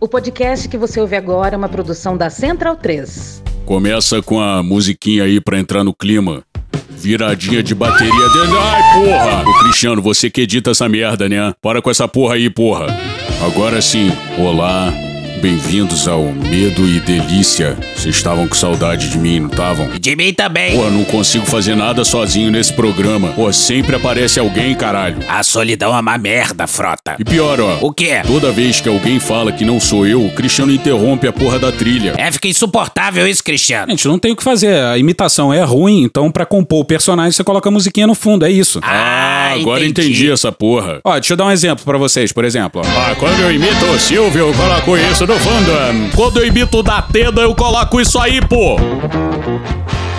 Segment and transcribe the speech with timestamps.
[0.00, 3.42] O podcast que você ouve agora é uma produção da Central 3.
[3.66, 6.42] Começa com a musiquinha aí pra entrar no clima.
[6.88, 8.58] Viradinha de bateria dentro.
[8.58, 9.50] Ai, porra!
[9.50, 11.52] Ô, Cristiano, você que edita essa merda, né?
[11.60, 12.86] Para com essa porra aí, porra.
[13.44, 14.90] Agora sim, olá.
[15.40, 17.74] Bem-vindos ao Medo e Delícia.
[17.96, 19.88] Vocês estavam com saudade de mim, não estavam?
[19.98, 20.76] De mim também.
[20.76, 23.28] Pô, não consigo fazer nada sozinho nesse programa.
[23.28, 25.16] Pô, sempre aparece alguém, caralho.
[25.26, 27.16] A solidão é uma merda, frota.
[27.18, 27.78] E pior, ó.
[27.80, 28.20] O quê?
[28.26, 31.72] Toda vez que alguém fala que não sou eu, o Cristiano interrompe a porra da
[31.72, 32.14] trilha.
[32.18, 33.90] É, fica insuportável isso, Cristiano.
[33.90, 34.74] Gente, não tem o que fazer.
[34.84, 38.44] A imitação é ruim, então pra compor o personagem você coloca a musiquinha no fundo,
[38.44, 38.78] é isso.
[38.82, 40.08] Ah, agora entendi.
[40.08, 40.30] entendi.
[40.30, 41.00] essa porra.
[41.02, 42.82] Ó, deixa eu dar um exemplo pra vocês, por exemplo.
[42.84, 42.86] ó.
[42.86, 46.16] Ah, quando eu imito o Silvio, eu coloco isso no fundo.
[46.16, 48.76] Quando eu imito o Datena, eu coloco isso aí, pô.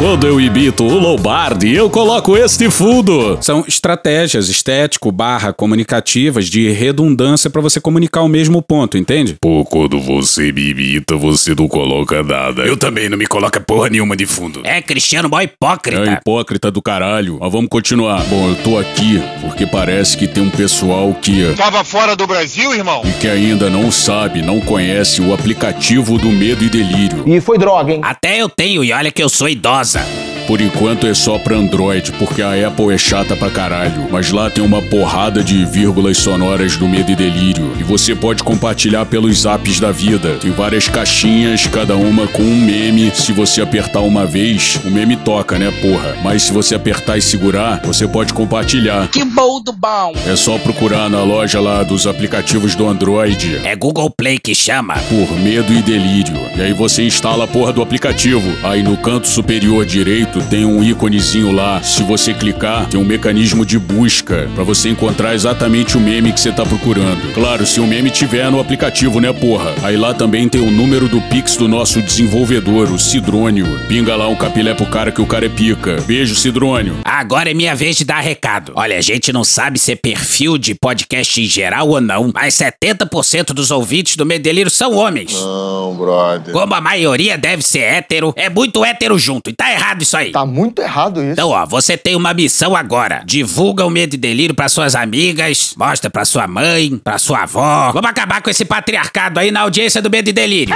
[0.01, 3.37] Quando eu imito o Lombardi, eu coloco este fundo.
[3.39, 9.35] São estratégias estético barra comunicativas de redundância pra você comunicar o mesmo ponto, entende?
[9.39, 12.63] Pô, quando você me imita, você não coloca nada.
[12.63, 14.61] Eu também não me coloca porra nenhuma de fundo.
[14.63, 16.09] É, Cristiano, mó hipócrita.
[16.09, 17.37] É hipócrita do caralho.
[17.39, 18.23] Mas vamos continuar.
[18.23, 21.53] Bom, eu tô aqui porque parece que tem um pessoal que.
[21.55, 23.03] Tava fora do Brasil, irmão?
[23.05, 27.23] e que ainda não sabe, não conhece o aplicativo do medo e delírio.
[27.27, 27.99] E foi droga, hein?
[28.01, 30.30] Até eu tenho, e olha que eu sou idosa casa.
[30.47, 34.07] Por enquanto é só pra Android, porque a Apple é chata pra caralho.
[34.11, 37.73] Mas lá tem uma porrada de vírgulas sonoras do medo e delírio.
[37.79, 40.37] E você pode compartilhar pelos apps da vida.
[40.41, 43.11] Tem várias caixinhas, cada uma com um meme.
[43.13, 46.17] Se você apertar uma vez, o meme toca, né, porra?
[46.23, 49.07] Mas se você apertar e segurar, você pode compartilhar.
[49.07, 50.13] Que bom do bom.
[50.27, 53.61] É só procurar na loja lá dos aplicativos do Android.
[53.63, 54.95] É Google Play que chama.
[54.95, 56.35] Por medo e delírio.
[56.55, 58.51] E aí você instala a porra do aplicativo.
[58.63, 61.81] Aí no canto superior direito tem um íconezinho lá.
[61.81, 66.39] Se você clicar, tem um mecanismo de busca pra você encontrar exatamente o meme que
[66.39, 67.33] você tá procurando.
[67.33, 69.73] Claro, se o meme tiver no aplicativo, né, porra?
[69.83, 73.65] Aí lá também tem o número do Pix do nosso desenvolvedor, o Cidrônio.
[73.87, 76.01] Pinga lá um capilé pro cara que o cara é pica.
[76.01, 76.97] Beijo, Cidrônio.
[77.03, 78.71] Agora é minha vez de dar recado.
[78.75, 82.55] Olha, a gente não sabe se é perfil de podcast em geral ou não, mas
[82.55, 85.33] 70% dos ouvintes do Medelírio são homens.
[85.33, 86.53] Não, brother.
[86.53, 89.49] Como a maioria deve ser hétero, é muito hétero junto.
[89.49, 90.20] E tá errado isso aí.
[90.29, 91.31] Tá muito errado isso.
[91.31, 93.23] Então, ó, você tem uma missão agora.
[93.25, 97.91] Divulga o Medo e Delírio pra suas amigas, mostra pra sua mãe, pra sua avó.
[97.91, 100.75] Vamos acabar com esse patriarcado aí na audiência do Medo e Delírio.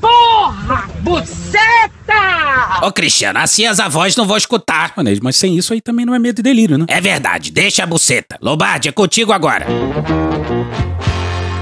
[0.00, 0.88] Porra!
[1.00, 2.80] Buceta!
[2.82, 4.92] Ô, Cristiano, assim as avós não vão escutar.
[4.96, 6.84] Mano, mas sem isso aí também não é medo e delírio, né?
[6.88, 8.36] É verdade, deixa a buceta.
[8.40, 9.66] Lombardi, é contigo agora.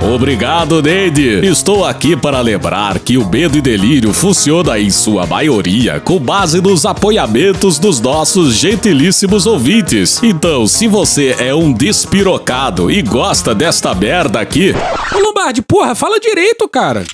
[0.03, 1.47] Obrigado, Neide.
[1.47, 6.61] Estou aqui para lembrar que o Medo e Delírio funciona em sua maioria com base
[6.61, 10.23] nos apoiamentos dos nossos gentilíssimos ouvintes.
[10.23, 14.75] Então, se você é um despirocado e gosta desta merda aqui,
[15.15, 17.05] Ô, Lombardi, porra, fala direito, cara.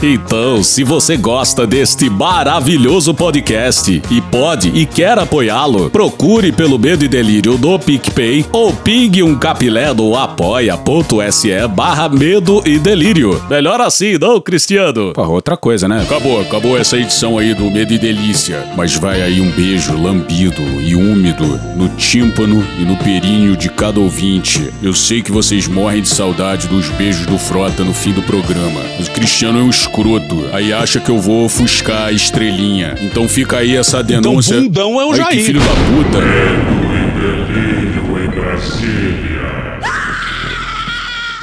[0.00, 7.04] Então, se você gosta deste maravilhoso podcast e pode e quer apoiá-lo, procure pelo Medo
[7.04, 13.40] e Delírio no PicPay ou pingue um capilé no apoia.se barra Medo e Delírio.
[13.48, 15.12] Melhor assim, não, Cristiano?
[15.12, 16.02] Porra, outra coisa, né?
[16.02, 18.66] Acabou, acabou essa edição aí do Medo e Delícia.
[18.76, 21.44] Mas vai aí um beijo lambido e úmido
[21.76, 24.72] no tímpano e no períneo de cada ouvinte.
[24.82, 28.80] Eu sei que vocês morrem de saudade dos beijos do Frota no fim do programa.
[28.98, 30.48] Mas o Cristiano é um escroto.
[30.52, 32.94] Aí acha que eu vou ofuscar a estrelinha.
[33.02, 34.60] Então fica aí essa denúncia.
[34.60, 35.44] bundão é o Ai, que Jair.
[35.44, 37.22] filho da puta.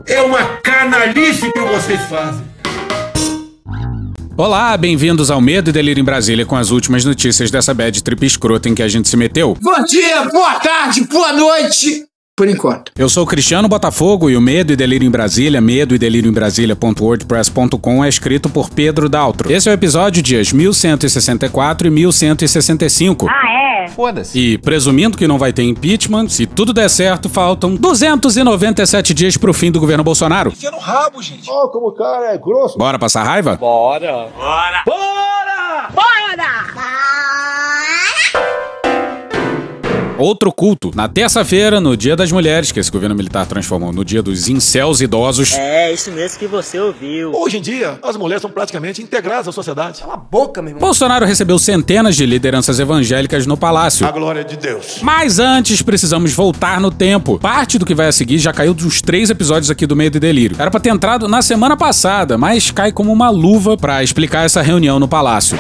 [0.08, 2.48] É uma canalice que vocês fazem.
[4.38, 8.26] Olá, bem-vindos ao Medo e Delírio em Brasília com as últimas notícias dessa bad trip
[8.26, 9.58] escrota em que a gente se meteu.
[9.62, 12.09] Bom dia, boa tarde, boa noite.
[12.40, 12.94] Por enquanto.
[12.98, 16.30] Eu sou o Cristiano Botafogo e o Medo e Delírio em Brasília, medo e delírio
[16.30, 19.52] em Brasília.wordpress.com é escrito por Pedro Daltro.
[19.52, 23.28] Esse é o episódio dias 1164 e 1165.
[23.94, 24.40] Foda-se.
[24.40, 29.54] E presumindo que não vai ter impeachment, se tudo der certo, faltam 297 dias pro
[29.54, 30.52] fim do governo Bolsonaro.
[30.52, 31.50] Enfia no rabo, gente.
[31.50, 32.78] Ó, como o cara é grosso.
[32.78, 33.58] Bora passar raiva?
[40.20, 40.92] Outro culto.
[40.94, 45.00] Na terça-feira, no Dia das Mulheres, que esse governo militar transformou no Dia dos Incels
[45.00, 47.32] Idosos, É, isso mesmo que você ouviu.
[47.34, 50.02] Hoje em dia, as mulheres são praticamente integradas à sociedade.
[50.02, 50.82] Cala a boca, meu irmão.
[50.82, 54.06] Bolsonaro recebeu centenas de lideranças evangélicas no palácio.
[54.06, 54.98] A glória de Deus.
[55.02, 57.40] Mas antes precisamos voltar no tempo.
[57.40, 60.20] Parte do que vai a seguir já caiu dos três episódios aqui do Medo e
[60.20, 60.58] Delírio.
[60.60, 64.62] Era pra ter entrado na semana passada, mas cai como uma luva pra explicar essa
[64.62, 65.58] reunião no palácio.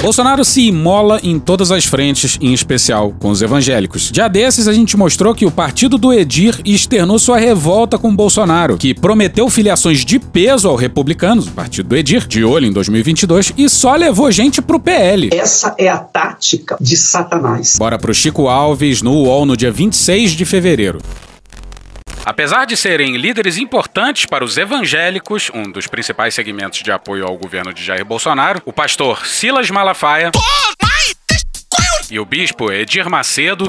[0.00, 4.10] Bolsonaro se imola em todas as frentes, em especial com os evangélicos.
[4.12, 8.76] Já desses, a gente mostrou que o partido do Edir externou sua revolta com Bolsonaro,
[8.76, 13.52] que prometeu filiações de peso ao republicanos, o partido do Edir, de olho em 2022,
[13.56, 15.30] e só levou gente pro PL.
[15.32, 17.76] Essa é a tática de Satanás.
[17.78, 21.00] Bora pro Chico Alves no UOL no dia 26 de fevereiro.
[22.24, 27.36] Apesar de serem líderes importantes para os evangélicos, um dos principais segmentos de apoio ao
[27.36, 30.30] governo de Jair Bolsonaro, o pastor Silas Malafaia.
[32.12, 33.64] E o bispo Edir Macedo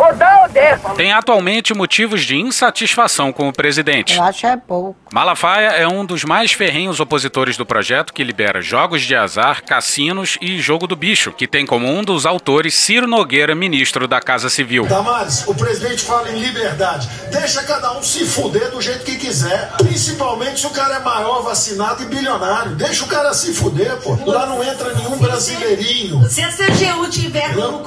[0.97, 4.17] tem atualmente motivos de insatisfação com o presidente.
[4.17, 4.97] Eu acho é pouco.
[5.13, 10.37] Malafaia é um dos mais ferrenhos opositores do projeto que libera jogos de azar, cassinos
[10.41, 14.49] e jogo do bicho, que tem como um dos autores Ciro Nogueira, ministro da Casa
[14.49, 14.87] Civil.
[14.87, 17.07] Damares, o presidente fala em liberdade.
[17.31, 19.71] Deixa cada um se fuder do jeito que quiser.
[19.77, 22.75] Principalmente se o cara é maior, vacinado e bilionário.
[22.75, 24.19] Deixa o cara se fuder, pô.
[24.25, 26.27] Lá não entra nenhum brasileirinho.
[26.27, 27.79] Se a CGU tiver como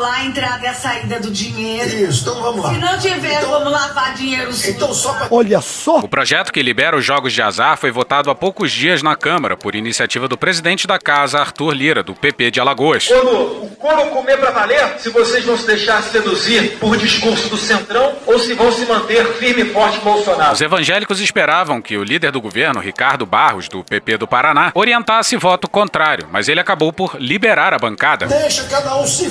[0.00, 1.88] controlar a entrada e a saída do dinheiro.
[2.08, 2.72] Isso, então vamos lá.
[2.72, 4.70] Se não tiver Então- como lavar dinheiro sujo.
[4.70, 5.28] Então só pra...
[5.30, 5.98] Olha só.
[5.98, 9.56] O projeto que libera os jogos de azar foi votado há poucos dias na Câmara
[9.56, 13.06] por iniciativa do presidente da casa, Arthur Lira, do PP de Alagoas.
[13.08, 17.56] Quando o couro comer pra valer, se vocês vão se deixar seduzir por discurso do
[17.56, 20.52] Centrão ou se vão se manter firme e forte Bolsonaro.
[20.54, 25.36] Os evangélicos esperavam que o líder do governo, Ricardo Barros, do PP do Paraná, orientasse
[25.36, 28.26] voto contrário, mas ele acabou por liberar a bancada.
[28.26, 29.28] Deixa cada um se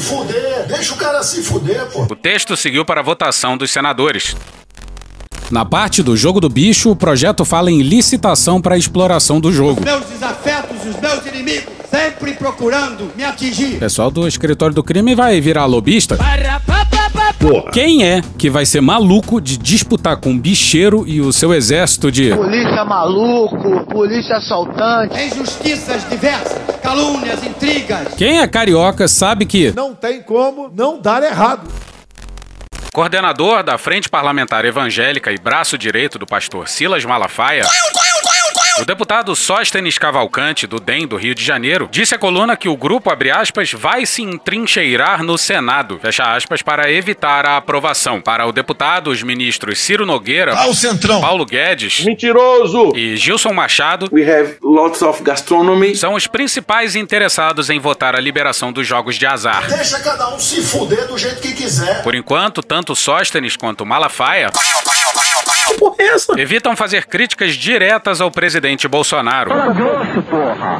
[0.59, 0.67] fuder.
[0.67, 2.03] Deixa o cara se fuder, pô.
[2.03, 4.35] O texto seguiu para a votação dos senadores.
[5.51, 9.51] Na parte do jogo do bicho, o projeto fala em licitação para a exploração do
[9.51, 9.81] jogo.
[9.83, 13.75] Meus desafetos e os meus inimigos sempre procurando me atingir.
[13.75, 16.17] O pessoal do escritório do crime vai virar lobista.
[17.73, 22.11] Quem é que vai ser maluco de disputar com o bicheiro e o seu exército
[22.11, 22.35] de.
[22.35, 25.19] Polícia maluco, polícia assaltante.
[25.19, 28.13] Injustiças diversas, calúnias, intrigas.
[28.15, 29.71] Quem é carioca sabe que.
[29.75, 31.69] Não tem como não dar errado.
[32.93, 37.63] Coordenador da Frente Parlamentar Evangélica e braço direito do pastor Silas Malafaia.
[38.81, 42.77] O deputado Sóstenes Cavalcante, do DEM do Rio de Janeiro, disse à coluna que o
[42.77, 48.21] grupo, abre aspas, vai se entrincheirar no Senado, fecha aspas, para evitar a aprovação.
[48.21, 51.19] Para o deputado, os ministros Ciro Nogueira, Ah.
[51.21, 52.91] Paulo Guedes Mentiroso.
[52.95, 55.95] e Gilson Machado We have lots of gastronomy.
[55.95, 59.67] são os principais interessados em votar a liberação dos jogos de azar.
[59.67, 62.01] Deixa cada um se fuder do jeito que quiser.
[62.03, 64.49] Por enquanto, tanto Sóstenes quanto Malafaia
[66.37, 69.51] evitam fazer críticas diretas ao presidente Bolsonaro.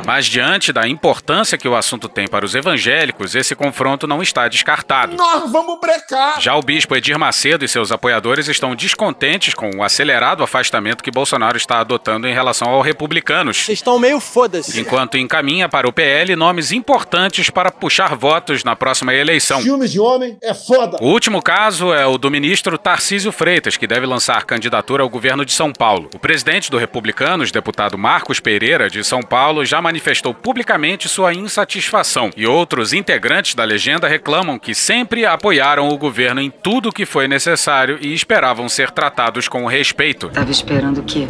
[0.06, 4.47] Mas diante da importância que o assunto tem para os evangélicos, esse confronto não está
[4.47, 5.15] descartado.
[5.15, 6.39] Nós vamos brecar.
[6.39, 11.12] Já o bispo Edir Macedo e seus apoiadores estão descontentes com o acelerado afastamento que
[11.12, 13.57] Bolsonaro está adotando em relação aos republicanos.
[13.57, 14.80] Vocês estão meio foda-se.
[14.80, 19.62] Enquanto encaminha para o PL nomes importantes para puxar votos na próxima eleição.
[19.62, 20.97] Filmes de homem é foda.
[21.01, 25.45] O último caso é o do ministro Tarcísio Freitas, que deve lançar candidatura ao governo
[25.45, 26.09] de São Paulo.
[26.13, 32.31] O presidente do Republicanos, deputado Marcos Pereira, de São Paulo, já manifestou publicamente sua insatisfação.
[32.35, 37.27] E outros integrantes da legenda reclamam que sempre apoiaram o governo em tudo que foi
[37.27, 40.29] necessário e esperavam ser tratados com respeito.
[40.29, 41.27] Tava esperando o quê?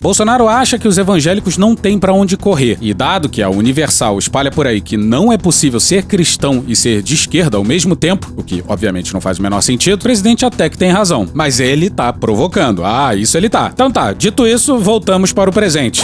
[0.00, 4.18] Bolsonaro acha que os evangélicos não têm para onde correr, e dado que a Universal
[4.18, 7.96] espalha por aí que não é possível ser cristão e ser de esquerda ao mesmo
[7.96, 11.26] tempo, o que obviamente não faz o menor sentido, o presidente até que tem razão.
[11.34, 12.84] Mas ele tá provocando.
[12.84, 13.70] Ah, isso ele tá.
[13.72, 16.02] Então tá, dito isso, voltamos para o presente.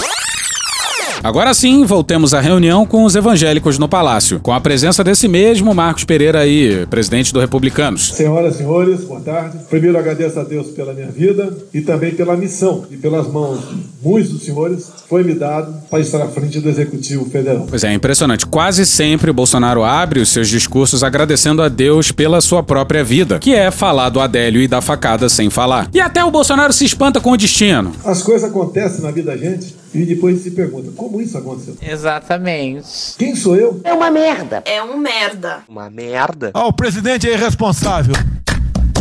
[1.24, 5.72] Agora sim, voltemos à reunião com os evangélicos no Palácio, com a presença desse mesmo
[5.72, 8.12] Marcos Pereira aí, presidente do Republicanos.
[8.12, 9.58] Senhoras e senhores, boa tarde.
[9.70, 13.60] Primeiro agradeço a Deus pela minha vida e também pela missão e pelas mãos
[14.02, 17.66] muitos dos senhores foi me dado para estar à frente do Executivo Federal.
[17.70, 18.44] Pois é, impressionante.
[18.44, 23.38] Quase sempre o Bolsonaro abre os seus discursos agradecendo a Deus pela sua própria vida,
[23.38, 25.88] que é falar do Adélio e da facada sem falar.
[25.94, 27.92] E até o Bolsonaro se espanta com o destino.
[28.04, 31.76] As coisas acontecem na vida da gente e depois se pergunta como isso aconteceu.
[31.80, 33.16] Exatamente.
[33.18, 33.80] Quem sou eu?
[33.84, 34.62] É uma merda.
[34.64, 35.62] É um merda.
[35.68, 36.50] Uma merda.
[36.54, 38.14] Ah, o presidente é irresponsável.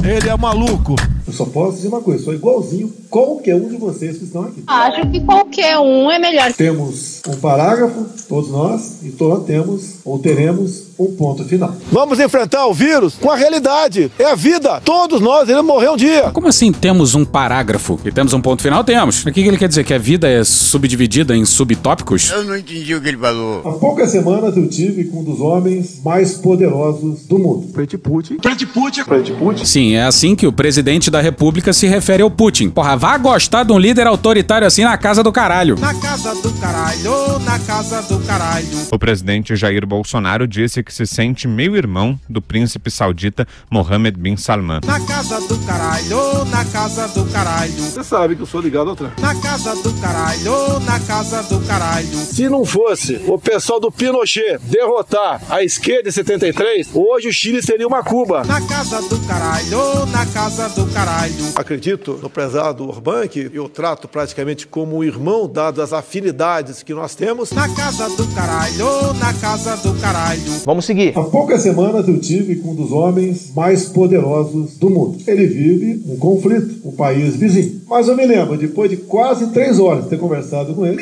[0.04, 0.96] Ele é maluco.
[1.28, 4.64] Eu só posso dizer uma coisa, sou igualzinho qualquer um de vocês que estão aqui.
[4.66, 6.52] Acho que qualquer um é melhor.
[6.54, 11.76] Temos um parágrafo, todos nós, e todos temos ou teremos um ponto final.
[11.92, 14.12] Vamos enfrentar o vírus com a realidade.
[14.18, 14.82] É a vida.
[14.82, 16.32] Todos nós iremos morrer um dia.
[16.32, 18.84] Como assim temos um parágrafo e temos um ponto final?
[18.84, 19.26] Temos.
[19.26, 19.84] O que ele quer dizer?
[19.84, 22.30] Que a vida é subdividida em subtópicos?
[22.30, 23.62] Eu não entendi o que ele falou.
[23.66, 27.70] Há poucas semanas eu tive com um dos homens mais poderosos do mundo.
[27.74, 28.38] Frente Putin.
[28.42, 29.04] Frente Putin.
[29.04, 29.66] Frente Putin.
[29.66, 32.70] Sim, é assim que o presidente da república se refere ao Putin.
[32.70, 35.78] Porra, vá gostar de um líder autoritário assim na casa do caralho.
[35.80, 38.68] Na casa do caralho, na casa do caralho.
[38.92, 44.82] O presidente Jair Bolsonaro disse que se sente meio-irmão do príncipe saudita Mohammed bin Salman.
[44.86, 47.74] Na casa do caralho, na casa do caralho.
[47.74, 49.12] Você sabe que eu sou ligado ao trem.
[49.20, 52.08] Na casa do caralho, na casa do caralho.
[52.08, 57.62] Se não fosse o pessoal do Pinochet derrotar a esquerda em 73, hoje o Chile
[57.62, 58.44] seria uma Cuba.
[58.44, 61.52] Na casa do caralho, na casa do caralho.
[61.56, 66.94] Acredito no prezado Orbán, que eu trato praticamente como um irmão, dadas as afinidades que
[66.94, 67.52] nós temos.
[67.52, 70.42] Na casa do caralho, na casa do caralho.
[70.66, 71.18] Vamos seguir.
[71.18, 75.18] Há poucas semanas eu tive com um dos homens mais poderosos do mundo.
[75.28, 77.82] Ele vive um conflito, um país vizinho.
[77.88, 80.98] Mas eu me lembro, depois de quase três horas de ter conversado com ele,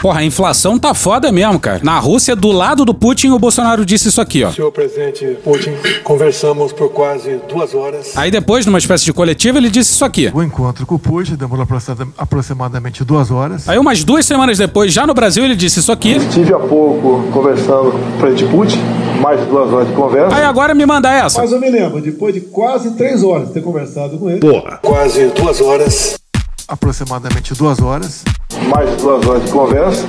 [0.00, 1.80] Porra, a inflação tá foda mesmo, cara.
[1.82, 4.52] Na Rússia, do lado do Putin, o Bolsonaro disse isso aqui, ó.
[4.52, 5.72] senhor presidente Putin,
[6.04, 8.16] conversamos por quase duas horas.
[8.16, 10.30] Aí depois, numa espécie de coletiva, ele disse isso aqui.
[10.32, 11.66] O encontro com o Putin demorou
[12.16, 13.68] aproximadamente duas horas.
[13.68, 16.12] Aí umas duas semanas depois, já no Brasil, ele disse isso aqui.
[16.12, 18.78] Estive há pouco conversando com o presidente Putin,
[19.20, 20.36] mais de duas horas de conversa.
[20.36, 21.40] Aí agora me manda essa.
[21.40, 24.40] Mas eu me lembro, depois de quase três horas de ter conversado com ele.
[24.40, 24.78] Porra.
[24.82, 26.18] Quase duas horas.
[26.68, 28.24] Aproximadamente duas horas.
[28.66, 30.06] Mais de duas horas de conversa.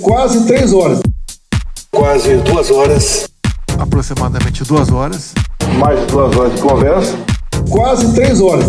[0.00, 1.00] Quase três horas.
[1.90, 3.28] Quase duas horas.
[3.78, 5.34] Aproximadamente duas horas.
[5.78, 7.18] Mais de duas horas de conversa.
[7.68, 8.68] Quase três horas.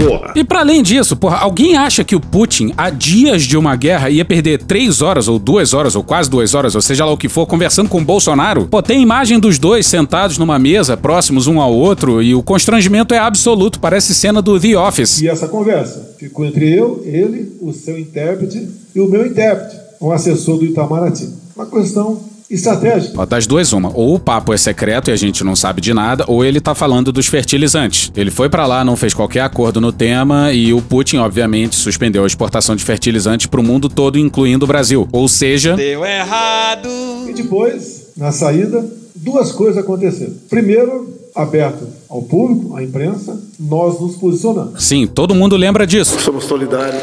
[0.00, 0.32] Porra.
[0.34, 4.08] E pra além disso, porra, alguém acha que o Putin, há dias de uma guerra,
[4.08, 7.18] ia perder três horas, ou duas horas, ou quase duas horas, ou seja lá o
[7.18, 8.66] que for, conversando com o Bolsonaro?
[8.66, 13.12] Pô, tem imagem dos dois sentados numa mesa, próximos um ao outro, e o constrangimento
[13.12, 15.20] é absoluto, parece cena do The Office.
[15.20, 20.10] E essa conversa ficou entre eu, ele, o seu intérprete e o meu intérprete, um
[20.10, 21.28] assessor do Itamaraty.
[21.54, 23.14] Uma questão estratégica.
[23.16, 23.90] Ó, das duas, uma.
[23.94, 26.74] Ou o papo é secreto e a gente não sabe de nada, ou ele tá
[26.74, 28.10] falando dos fertilizantes.
[28.16, 32.24] Ele foi pra lá, não fez qualquer acordo no tema e o Putin, obviamente, suspendeu
[32.24, 35.08] a exportação de fertilizantes pro mundo todo, incluindo o Brasil.
[35.12, 36.88] Ou seja, Deu errado.
[37.28, 40.32] E depois, na saída, duas coisas aconteceram.
[40.48, 44.82] Primeiro, aberto ao público, à imprensa, nós nos posicionamos.
[44.84, 46.18] sim, todo mundo lembra disso.
[46.20, 47.02] Somos solidários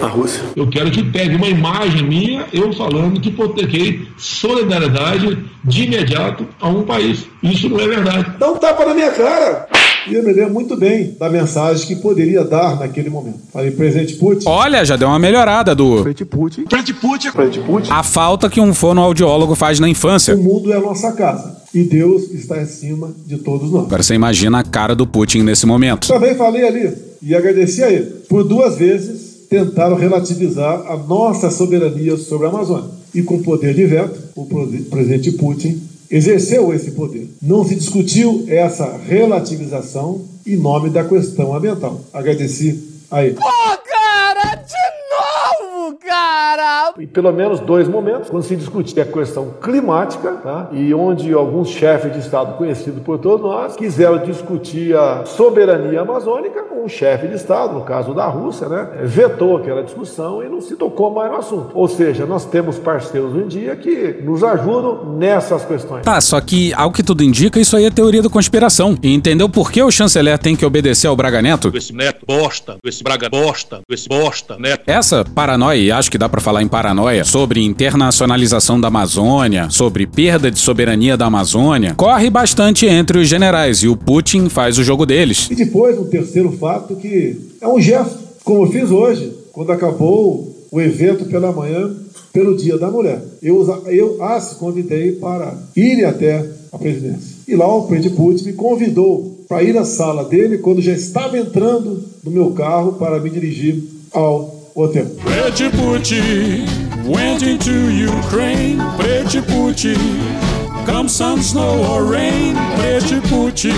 [0.00, 0.42] à Rússia.
[0.56, 6.68] Eu quero que pegue uma imagem minha, eu falando que hipotequei solidariedade de imediato a
[6.68, 7.26] um país.
[7.42, 8.32] Isso não é verdade.
[8.38, 9.68] Dá um tapa na minha cara.
[10.08, 13.40] E eu me lembro muito bem da mensagem que poderia dar naquele momento.
[13.52, 14.44] Falei, presidente Putin.
[14.48, 16.02] Olha, já deu uma melhorada do.
[16.02, 16.64] Presidente Putin.
[16.68, 17.30] Frente Putin.
[17.30, 17.90] Presidente Putin.
[17.92, 20.34] A falta que um fonoaudiólogo faz na infância.
[20.34, 21.60] O mundo é a nossa casa.
[21.72, 23.84] E Deus está acima de todos nós.
[23.84, 26.08] Agora você imagina a cara do Putin nesse momento.
[26.08, 26.92] Também falei ali
[27.22, 28.06] e agradeci a ele.
[28.28, 32.88] Por duas vezes tentaram relativizar a nossa soberania sobre a Amazônia.
[33.12, 34.46] E com poder de veto, o
[34.88, 37.28] presidente Putin exerceu esse poder.
[37.42, 42.00] Não se discutiu essa relativização em nome da questão ambiental.
[42.12, 43.34] Agradeci a ele.
[43.34, 44.56] Pô, cara,
[46.20, 46.92] cara!
[46.98, 50.68] Em pelo menos dois momentos, quando se discutia a questão climática, tá?
[50.72, 56.64] e onde alguns chefes de Estado conhecidos por todos nós quiseram discutir a soberania amazônica,
[56.82, 58.88] um chefe de Estado, no caso da Rússia, né?
[59.02, 61.70] vetou aquela discussão e não se tocou mais no assunto.
[61.74, 66.02] Ou seja, nós temos parceiros hoje em dia que nos ajudam nessas questões.
[66.02, 68.96] Tá, só que, ao que tudo indica, isso aí é teoria da conspiração.
[69.02, 71.70] E entendeu por que o chanceler tem que obedecer ao Braga Neto?
[71.74, 74.84] Esse neto bosta, esse braga bosta, esse bosta, neto.
[74.86, 80.06] Essa paranoia, e acho que dá pra falar em paranoia, sobre internacionalização da Amazônia, sobre
[80.06, 84.82] perda de soberania da Amazônia, corre bastante entre os generais e o Putin faz o
[84.82, 85.48] jogo deles.
[85.50, 90.52] E depois, um terceiro fato que é um gesto, como eu fiz hoje, quando acabou
[90.72, 91.90] o evento pela manhã,
[92.32, 93.22] pelo Dia da Mulher.
[93.40, 97.36] Eu, eu as convidei para ir até a presidência.
[97.46, 101.38] E lá o presidente Putin me convidou para ir à sala dele quando já estava
[101.38, 105.06] entrando no meu carro para me dirigir ao hotel.
[105.22, 106.66] President Putin
[107.06, 108.78] went into Ukraine.
[110.86, 112.54] Come sun, snow or rain.
[113.28, 113.70] Putin.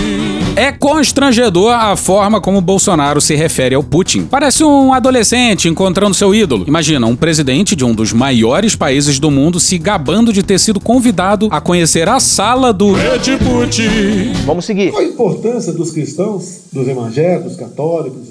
[0.55, 4.25] É constrangedor a forma como Bolsonaro se refere ao Putin.
[4.25, 6.65] Parece um adolescente encontrando seu ídolo.
[6.67, 10.79] Imagina, um presidente de um dos maiores países do mundo se gabando de ter sido
[10.79, 12.93] convidado a conhecer a sala do.
[12.93, 14.33] Putin.
[14.45, 14.91] Vamos seguir.
[14.91, 18.29] Qual a importância dos cristãos, dos evangélicos, católicos,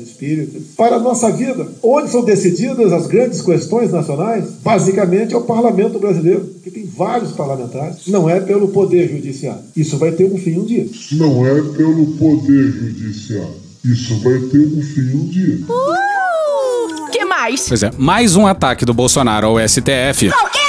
[0.77, 1.67] para a nossa vida.
[1.83, 4.45] Onde são decididas as grandes questões nacionais?
[4.63, 8.07] Basicamente é o parlamento brasileiro, que tem vários parlamentares.
[8.07, 9.63] Não é pelo poder judiciário.
[9.77, 10.87] Isso vai ter um fim um dia.
[11.13, 13.63] Não é pelo poder judiciário.
[13.85, 15.59] Isso vai ter um fim um dia.
[15.69, 17.11] Uh!
[17.11, 17.69] Que mais?
[17.69, 20.31] Pois é, mais um ataque do Bolsonaro ao STF.
[20.31, 20.62] Qualquer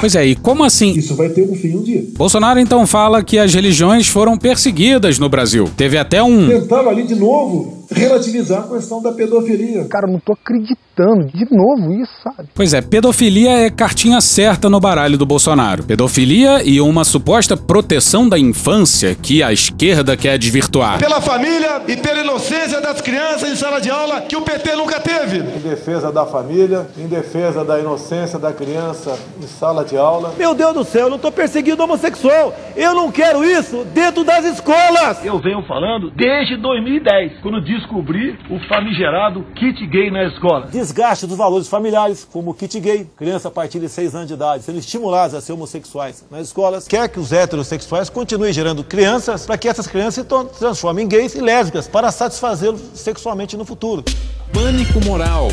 [0.00, 0.92] Pois é, e como assim?
[0.92, 2.04] Isso vai ter um fim um dia.
[2.16, 5.68] Bolsonaro então fala que as religiões foram perseguidas no Brasil.
[5.76, 6.48] Teve até um.
[6.48, 9.86] Tentaram ali de novo relativizar a questão da pedofilia.
[9.88, 12.48] Cara, eu não tô acreditando de novo isso, sabe?
[12.54, 15.84] Pois é, pedofilia é cartinha certa no baralho do Bolsonaro.
[15.84, 20.98] Pedofilia e uma suposta proteção da infância que a esquerda quer desvirtuar.
[20.98, 25.00] Pela família e pela inocência das crianças em sala de aula que o PT nunca
[25.00, 25.38] teve.
[25.38, 30.34] Em defesa da família, em defesa da inocência da criança em sala de aula.
[30.38, 32.54] Meu Deus do céu, eu não tô perseguindo homossexual.
[32.76, 35.24] Eu não quero isso dentro das escolas.
[35.24, 40.66] Eu venho falando desde 2010, quando disse descobrir o famigerado kit gay na escola.
[40.66, 44.34] Desgaste dos valores familiares, como o kit gay, criança a partir de 6 anos de
[44.34, 46.86] idade, sendo estimulados a ser homossexuais nas escolas.
[46.86, 51.34] Quer que os heterossexuais continuem gerando crianças para que essas crianças se transformem em gays
[51.34, 54.04] e lésbicas para satisfazê-los sexualmente no futuro.
[54.52, 55.48] Pânico moral.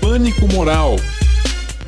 [0.00, 0.96] Pânico moral.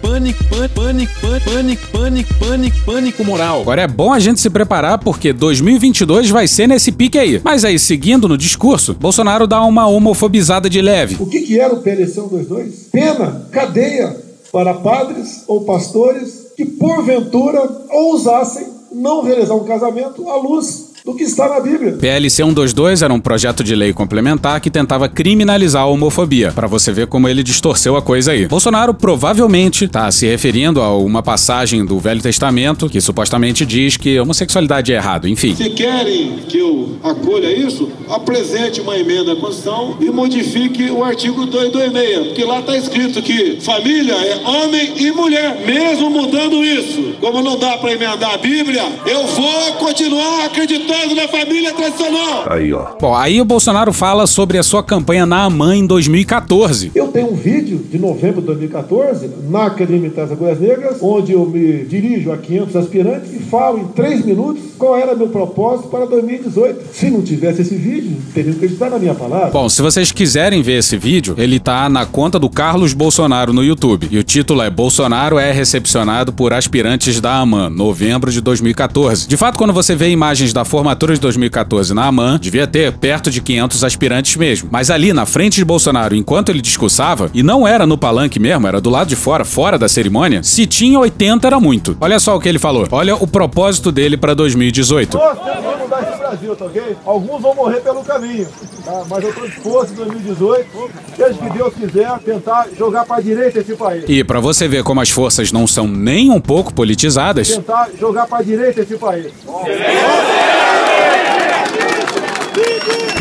[0.01, 3.61] Pânico, pânico, pânico, pânico, pânico, pânico, pânico moral.
[3.63, 7.41] Agora é bom a gente se preparar porque 2022 vai ser nesse pique aí.
[7.43, 11.17] Mas aí, seguindo no discurso, Bolsonaro dá uma homofobizada de leve.
[11.21, 12.89] O que, que era o PLC 122?
[12.93, 14.17] Pena, cadeia
[14.53, 21.25] para padres ou pastores que porventura ousassem não realizar um casamento à luz do que
[21.25, 21.93] está na Bíblia.
[21.93, 26.93] PLC 122 era um projeto de lei complementar que tentava criminalizar a homofobia, para você
[26.93, 28.47] ver como ele distorceu a coisa aí.
[28.47, 34.19] Bolsonaro provavelmente está se referindo a uma passagem do Velho Testamento que supostamente diz que
[34.21, 35.55] homossexualidade é errado, enfim.
[35.55, 41.47] Se querem que eu acolha isso, apresente uma emenda à Constituição e modifique o artigo
[41.47, 45.63] 226, porque lá está escrito que família é homem e mulher.
[45.67, 51.29] Mesmo mudando isso, como não dá para emendar a Bíblia, eu vou continuar acreditando na
[51.29, 52.45] família tradicional.
[52.51, 52.97] Aí, ó.
[53.01, 56.91] Bom, aí o Bolsonaro fala sobre a sua campanha na AMAN em 2014.
[56.95, 61.33] Eu tenho um vídeo de novembro de 2014 na Academia Militar das Agulhas Negras, onde
[61.33, 65.89] eu me dirijo a 500 aspirantes e falo em 3 minutos qual era meu propósito
[65.89, 66.93] para 2018.
[66.93, 69.51] Se não tivesse esse vídeo, teriam que acreditar na minha palavra.
[69.51, 73.63] Bom, se vocês quiserem ver esse vídeo, ele tá na conta do Carlos Bolsonaro no
[73.63, 74.09] YouTube.
[74.11, 79.29] E o título é Bolsonaro é recepcionado por aspirantes da AMAN, novembro de 2014.
[79.29, 83.31] De fato, quando você vê imagens da formatura de 2014 na AMAN, devia ter perto
[83.31, 84.71] de 500 aspirantes mesmo.
[84.73, 88.67] Mas ali, na frente de Bolsonaro, enquanto ele discursava, e não era no palanque mesmo,
[88.67, 91.99] era do lado de fora, fora da cerimônia, se tinha 80 era muito.
[92.01, 92.89] Olha só o que ele falou.
[92.91, 95.19] Olha o propósito dele para 2018.
[95.19, 96.97] Nós vamos mudar esse Brasil, tá ok?
[97.05, 98.49] Alguns vão morrer pelo caminho,
[98.83, 99.03] tá?
[99.11, 103.59] mas eu estou disposto em 2018, desde que Deus quiser, tentar jogar para a direita
[103.59, 104.05] esse país.
[104.09, 107.49] E para você ver como as forças não são nem um pouco politizadas.
[107.49, 109.27] Tentar jogar para a direita esse país.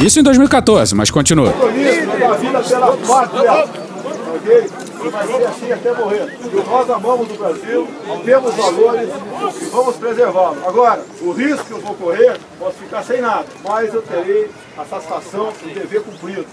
[0.04, 1.52] Isso em 2014, mas continua.
[1.52, 3.90] Compromisso da vida pela?
[5.02, 6.38] E vai ser assim até morrer.
[6.68, 7.88] Nós amamos o Brasil,
[8.26, 9.10] temos valores
[9.62, 10.58] e vamos preservá-lo.
[10.68, 14.86] Agora, o risco que eu vou correr, posso ficar sem nada, mas eu terei a
[14.86, 16.46] satisfação e dever cumprido.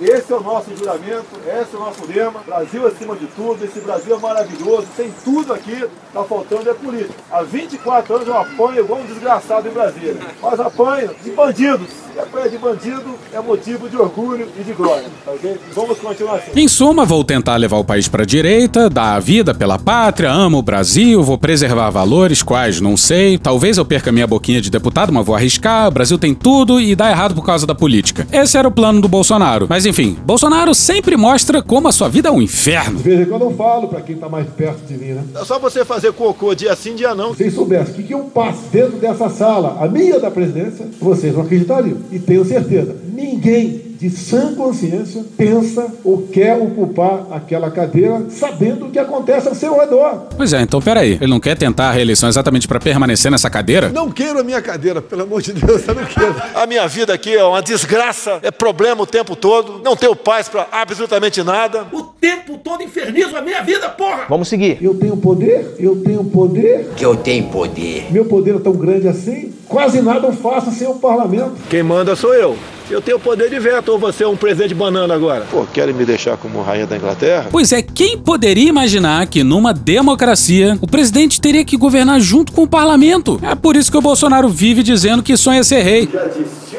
[0.00, 2.40] Esse é o nosso juramento, esse é o nosso lema.
[2.44, 7.14] Brasil acima de tudo, esse Brasil é maravilhoso, tem tudo aqui, tá faltando é política.
[7.30, 12.04] Há 24 anos eu apanho igual um desgraçado em Brasília, mas apanho de bandidos.
[12.14, 15.32] E apanhar de bandido é motivo de orgulho e de glória, tá?
[15.74, 16.52] Vamos continuar assim.
[16.54, 20.58] Em suma, vou tentar levar o país para direita, dar a vida pela pátria, amo
[20.58, 23.36] o Brasil, vou preservar valores, quais não sei.
[23.36, 25.88] Talvez eu perca minha boquinha de deputado, mas vou arriscar.
[25.88, 28.28] O Brasil tem tudo e dá errado por causa da política.
[28.30, 29.23] Esse era o plano do Bolsonaro.
[29.68, 32.98] Mas enfim, Bolsonaro sempre mostra como a sua vida é um inferno.
[32.98, 35.24] De vez em quando eu falo para quem tá mais perto de mim, né?
[35.34, 37.32] É só você fazer cocô dia sim, dia não.
[37.32, 40.86] Se vocês soubessem o que, que eu passo dentro dessa sala, a minha da presidência,
[41.00, 41.98] vocês não acreditariam.
[42.10, 48.90] E tenho certeza, ninguém de sã consciência pensa ou quer ocupar aquela cadeira sabendo o
[48.90, 50.28] que acontece ao seu redor.
[50.36, 51.12] Pois é, então peraí.
[51.20, 53.88] Ele não quer tentar a reeleição exatamente para permanecer nessa cadeira?
[53.88, 56.34] Não queiro a minha cadeira, pelo amor de Deus, eu não quero.
[56.54, 60.48] A minha vida aqui é uma desgraça, é problema o tempo todo, não tenho paz
[60.48, 61.86] para absolutamente nada.
[61.92, 64.24] O tempo todo infernizo a minha vida, porra!
[64.28, 64.78] Vamos seguir.
[64.80, 66.90] Eu tenho poder, eu tenho poder.
[66.96, 68.06] Que eu tenho poder.
[68.10, 71.54] Meu poder é tão grande assim, quase nada eu faço sem o parlamento.
[71.68, 72.56] Quem manda sou eu.
[72.90, 75.46] Eu tenho poder de veto, ou você é um presidente banana agora?
[75.50, 77.48] Pô, querem me deixar como rainha da Inglaterra?
[77.50, 82.62] Pois é, quem poderia imaginar que numa democracia o presidente teria que governar junto com
[82.62, 83.40] o parlamento?
[83.42, 86.08] É por isso que o Bolsonaro vive dizendo que sonha ser rei.
[86.12, 86.74] Já disse, se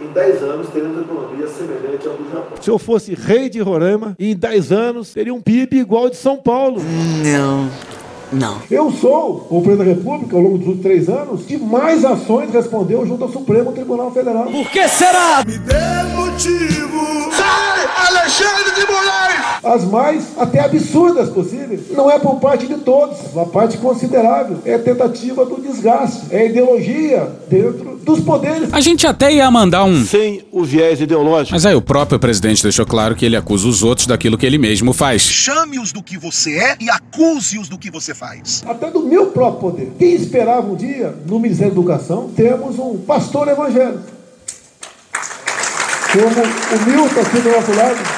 [0.00, 2.58] em 10 anos teremos uma economia semelhante ao do Japão.
[2.60, 6.16] Se eu fosse rei de Roraima, em 10 anos teria um PIB igual ao de
[6.16, 6.80] São Paulo.
[7.24, 7.68] Não.
[8.32, 8.60] Não.
[8.70, 12.52] Eu sou o presidente da República, ao longo dos últimos três anos, que mais ações
[12.52, 14.44] respondeu junto ao Supremo Tribunal Federal.
[14.44, 15.42] Por que será?
[15.46, 15.74] Me dê
[16.14, 17.32] motivo.
[17.32, 19.38] Sai, Alexandre de Moraes!
[19.64, 21.90] As mais até absurdas possíveis.
[21.90, 24.58] Não é por parte de todos, uma parte considerável.
[24.64, 28.72] É tentativa do desgaste, é ideologia dentro dos poderes.
[28.72, 30.04] A gente até ia mandar um.
[30.04, 31.52] Sem o viés ideológico.
[31.52, 34.58] Mas aí o próprio presidente deixou claro que ele acusa os outros daquilo que ele
[34.58, 35.22] mesmo faz.
[35.22, 38.17] Chame-os do que você é e acuse-os do que você faz.
[38.66, 39.92] Até do meu próprio poder.
[39.98, 44.02] Quem esperava um dia, no Ministério da Educação, temos um pastor evangélico.
[46.12, 48.17] Como o Milton aqui do nosso lado.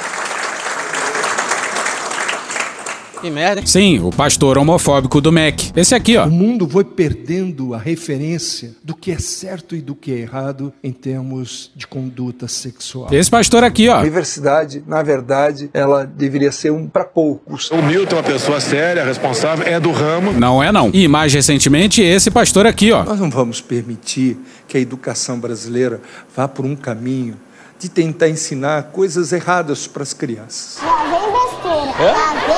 [3.21, 3.63] Que merda.
[3.67, 5.73] Sim, o pastor homofóbico do MEC.
[5.77, 6.27] Esse aqui, ó.
[6.27, 10.73] O mundo foi perdendo a referência do que é certo e do que é errado
[10.83, 13.09] em termos de conduta sexual.
[13.13, 13.97] Esse pastor aqui, ó.
[13.97, 17.71] A universidade, na verdade, ela deveria ser um para poucos.
[17.71, 20.33] O Milton é uma pessoa séria, responsável, é do ramo.
[20.33, 20.91] Não é não.
[20.95, 23.05] E mais recentemente, esse pastor aqui, ó.
[23.05, 26.01] Nós não vamos permitir que a educação brasileira
[26.35, 27.37] vá por um caminho
[27.79, 30.79] de tentar ensinar coisas erradas para as crianças.
[30.83, 32.13] Lá vem besteira.
[32.13, 32.50] Lá vem besteira.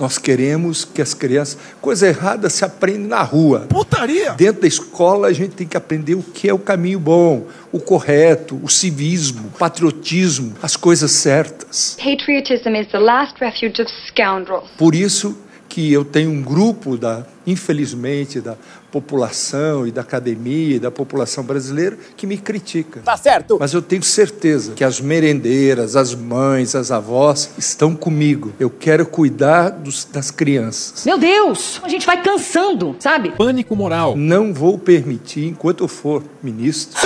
[0.00, 3.66] Nós queremos que as crianças, coisa errada se aprende na rua.
[3.68, 4.32] Putaria!
[4.32, 7.80] Dentro da escola a gente tem que aprender o que é o caminho bom, o
[7.80, 11.96] correto, o civismo, o patriotismo, as coisas certas.
[11.98, 14.70] Patriotism is the last refuge of scoundrels.
[14.76, 15.36] Por isso
[15.68, 18.56] que eu tenho um grupo da, infelizmente, da
[19.00, 23.00] população e da academia e da população brasileira que me critica.
[23.04, 23.58] Tá certo.
[23.60, 28.52] Mas eu tenho certeza que as merendeiras, as mães, as avós estão comigo.
[28.58, 31.04] Eu quero cuidar dos- das crianças.
[31.04, 33.32] Meu Deus, a gente vai cansando, sabe?
[33.32, 34.16] Pânico moral.
[34.16, 36.98] Não vou permitir, enquanto eu for ministro,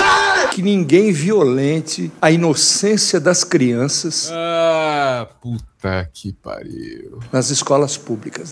[0.51, 7.19] que ninguém violente a inocência das crianças Ah, puta que pariu.
[7.33, 8.49] nas escolas públicas.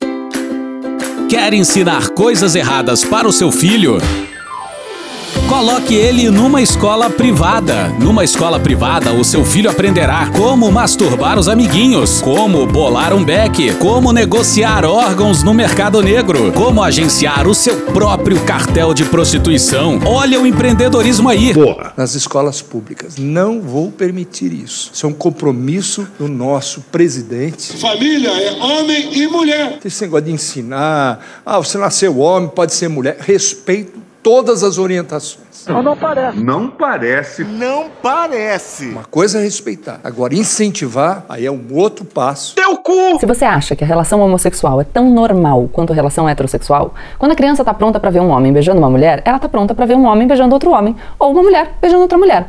[1.29, 3.99] Quer ensinar coisas erradas para o seu filho?
[5.49, 7.87] Coloque ele numa escola privada.
[7.99, 13.73] Numa escola privada, o seu filho aprenderá como masturbar os amiguinhos, como bolar um beck,
[13.79, 19.99] como negociar órgãos no mercado negro, como agenciar o seu próprio cartel de prostituição.
[20.05, 21.51] Olha o empreendedorismo aí.
[21.97, 23.17] Nas escolas públicas.
[23.17, 24.91] Não vou permitir isso.
[24.93, 27.75] Isso é um compromisso do nosso presidente.
[27.75, 29.79] Família é homem e mulher.
[29.83, 33.17] Esse negócio de ensinar, ah, você nasceu homem, pode ser mulher.
[33.19, 35.65] Respeito todas as orientações.
[35.67, 36.39] Mas não parece.
[36.39, 37.43] Não parece.
[37.43, 38.85] Não parece.
[38.89, 39.99] Uma coisa é respeitar.
[40.03, 42.55] Agora, incentivar, aí é um outro passo.
[42.55, 43.19] Teu cu!
[43.19, 47.33] Se você acha que a relação homossexual é tão normal quanto a relação heterossexual, quando
[47.33, 49.85] a criança tá pronta pra ver um homem beijando uma mulher, ela tá pronta pra
[49.85, 52.47] ver um homem beijando outro homem, ou uma mulher beijando outra mulher.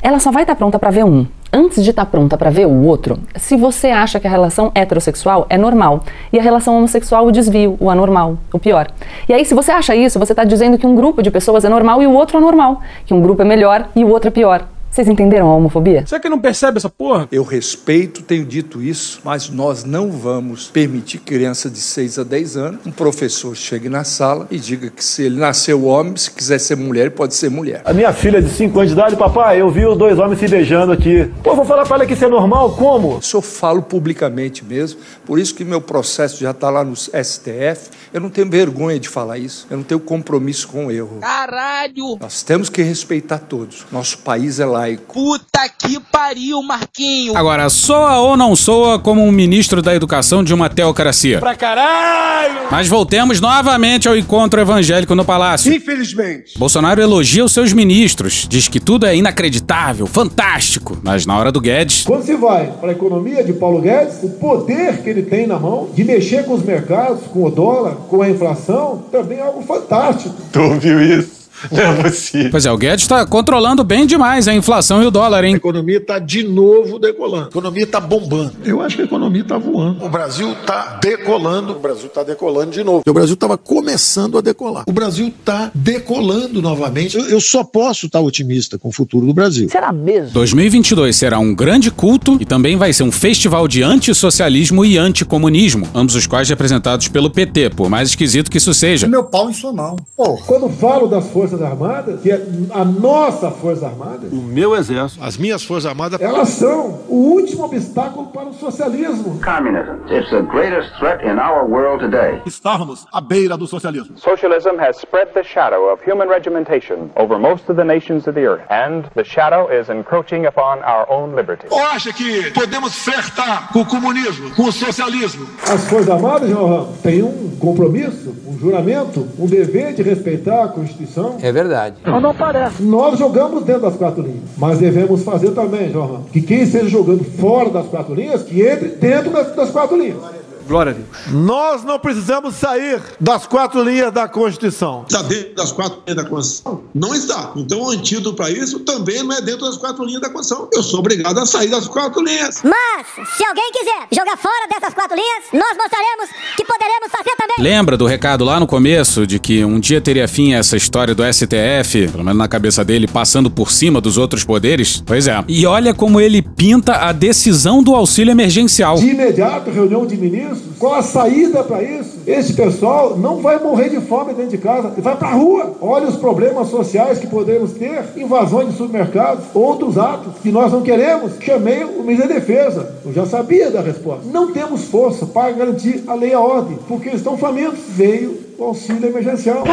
[0.00, 1.26] Ela só vai estar pronta pra ver um.
[1.54, 5.44] Antes de estar pronta pra ver o outro, se você acha que a relação heterossexual
[5.50, 8.88] é normal e a relação homossexual o desvio, o anormal, o pior.
[9.28, 11.68] E aí, se você acha isso, você está dizendo que um grupo de pessoas é
[11.68, 14.66] normal e o outro anormal, que um grupo é melhor e o outro é pior.
[14.92, 16.04] Vocês entenderam a homofobia?
[16.06, 17.26] Você que não percebe essa porra?
[17.32, 22.22] Eu respeito, tenho dito isso, mas nós não vamos permitir que criança de 6 a
[22.24, 26.30] 10 anos, um professor chegue na sala e diga que se ele nasceu homem, se
[26.30, 27.80] quiser ser mulher, ele pode ser mulher.
[27.86, 30.46] A minha filha de 5 anos de idade, papai, eu vi os dois homens se
[30.46, 31.26] beijando aqui.
[31.42, 32.76] Pô, vou falar pra ela que isso é normal?
[32.76, 33.18] Como?
[33.18, 37.88] Isso eu falo publicamente mesmo, por isso que meu processo já está lá no STF.
[38.12, 41.16] Eu não tenho vergonha de falar isso, eu não tenho compromisso com o erro.
[41.22, 42.18] Caralho!
[42.20, 43.86] Nós temos que respeitar todos.
[43.90, 45.12] Nosso país é laico.
[45.12, 47.36] Puta que pariu, Marquinho!
[47.36, 51.38] Agora, soa ou não soa como um ministro da educação de uma teocracia?
[51.38, 52.68] Pra caralho!
[52.70, 55.72] Mas voltemos novamente ao encontro evangélico no palácio.
[55.72, 56.58] Infelizmente.
[56.58, 61.60] Bolsonaro elogia os seus ministros, diz que tudo é inacreditável, fantástico, mas na hora do
[61.60, 62.04] Guedes.
[62.04, 65.58] Quando se vai para a economia de Paulo Guedes, o poder que ele tem na
[65.58, 69.62] mão de mexer com os mercados, com o dólar, com a inflação, também é algo
[69.62, 70.34] fantástico.
[70.52, 71.41] Tu ouviu isso?
[71.70, 72.50] Não é possível.
[72.50, 75.54] Pois é, o Guedes está controlando bem demais a inflação e o dólar, hein?
[75.54, 77.46] A economia está de novo decolando.
[77.46, 78.52] A economia está bombando.
[78.64, 80.04] Eu acho que a economia está voando.
[80.04, 81.72] O Brasil está decolando.
[81.72, 83.02] O Brasil está decolando de novo.
[83.06, 84.84] O Brasil estava começando a decolar.
[84.86, 87.16] O Brasil está decolando novamente.
[87.16, 89.68] Eu, eu só posso estar otimista com o futuro do Brasil.
[89.68, 90.30] Será mesmo?
[90.32, 95.88] 2022 será um grande culto e também vai ser um festival de antissocialismo e anticomunismo,
[95.94, 99.06] ambos os quais representados pelo PT, por mais esquisito que isso seja.
[99.06, 99.96] Meu pau em sua mão.
[100.16, 100.42] Porra.
[100.46, 105.22] Quando falo das forças Forças Armadas, que é a nossa Força Armada, O meu exército.
[105.22, 106.20] As minhas Forças Armadas.
[106.20, 109.38] elas são o último obstáculo para o socialismo.
[109.44, 109.96] Communism.
[110.10, 112.40] It's the greatest threat in our world today.
[112.46, 114.16] Estávamos à beira do socialismo.
[114.18, 118.46] Socialism has spread the shadow of human regimentation over most of the nations of the
[118.46, 121.66] earth, and the shadow is encroaching upon our own liberty.
[121.70, 125.46] Ou acha que podemos flertar com o comunismo, com o socialismo?
[125.70, 130.68] As Forças Armadas, João Ramos, têm um compromisso, um juramento, um dever de respeitar a
[130.68, 131.36] Constituição.
[131.42, 131.96] É verdade.
[132.04, 132.80] Mas não parece.
[132.82, 137.24] Nós jogamos dentro das quatro linhas, mas devemos fazer também, João que quem esteja jogando
[137.24, 140.18] fora das quatro linhas, que entre dentro das, das quatro linhas.
[140.66, 141.08] Glória a Deus.
[141.28, 145.04] Nós não precisamos sair das quatro linhas da Constituição.
[145.08, 146.82] Está dentro das quatro linhas da Constituição?
[146.94, 147.52] Não está.
[147.56, 150.68] Então o antídoto para isso também não é dentro das quatro linhas da Constituição.
[150.72, 152.62] Eu sou obrigado a sair das quatro linhas.
[152.62, 157.56] Mas, se alguém quiser jogar fora dessas quatro linhas, nós mostraremos que poderemos fazer também.
[157.58, 161.22] Lembra do recado lá no começo de que um dia teria fim essa história do
[161.24, 165.02] STF, pelo menos na cabeça dele, passando por cima dos outros poderes?
[165.04, 165.42] Pois é.
[165.48, 168.96] E olha como ele pinta a decisão do auxílio emergencial.
[168.96, 172.21] De imediato, reunião de ministros, qual a saída para isso?
[172.26, 175.76] Esse pessoal não vai morrer de fome dentro de casa, vai para a rua.
[175.80, 180.82] Olha os problemas sociais que podemos ter, invasões de supermercados, outros atos que nós não
[180.82, 181.32] queremos.
[181.40, 184.22] Chamei o ministro da Defesa, eu já sabia da resposta.
[184.30, 187.80] Não temos força para garantir a lei e a ordem, porque eles estão famintos.
[187.88, 189.64] Veio o auxílio emergencial.